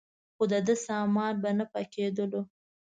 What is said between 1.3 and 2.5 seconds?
به نه پاکېدلو.